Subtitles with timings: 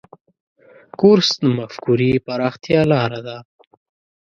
[0.99, 3.37] کورس د مفکورې پراختیا لاره ده.